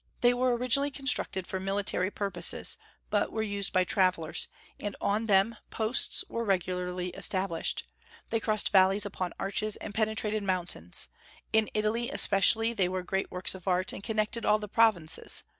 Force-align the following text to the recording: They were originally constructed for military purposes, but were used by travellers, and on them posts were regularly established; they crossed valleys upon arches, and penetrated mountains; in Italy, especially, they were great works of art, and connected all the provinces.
They 0.21 0.33
were 0.33 0.57
originally 0.57 0.89
constructed 0.89 1.45
for 1.45 1.59
military 1.59 2.09
purposes, 2.09 2.75
but 3.11 3.31
were 3.31 3.43
used 3.43 3.71
by 3.71 3.83
travellers, 3.83 4.47
and 4.79 4.95
on 4.99 5.27
them 5.27 5.57
posts 5.69 6.23
were 6.27 6.43
regularly 6.43 7.09
established; 7.09 7.83
they 8.31 8.39
crossed 8.39 8.71
valleys 8.71 9.05
upon 9.05 9.31
arches, 9.39 9.75
and 9.75 9.93
penetrated 9.93 10.41
mountains; 10.41 11.07
in 11.53 11.69
Italy, 11.75 12.09
especially, 12.09 12.73
they 12.73 12.89
were 12.89 13.03
great 13.03 13.29
works 13.29 13.53
of 13.53 13.67
art, 13.67 13.93
and 13.93 14.01
connected 14.01 14.43
all 14.43 14.57
the 14.57 14.67
provinces. 14.67 15.43